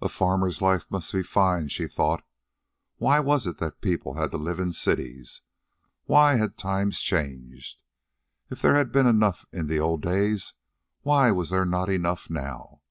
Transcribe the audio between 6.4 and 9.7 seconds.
times changed? If there had been enough in